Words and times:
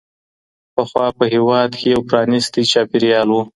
پخوا 0.73 1.05
په 1.17 1.23
هېواد 1.33 1.69
کي 1.79 1.87
یو 1.93 2.01
پرانیستی 2.09 2.63
چاپېریال 2.71 3.27
و. 3.31 3.35